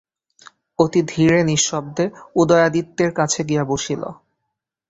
অতি 0.79 1.01
ধীরে 1.07 1.37
নিঃশব্দে 1.43 2.05
উদয়াদিত্যের 2.35 3.11
কাছে 3.13 3.39
গিয়া 3.43 3.63
বসিল। 3.63 4.01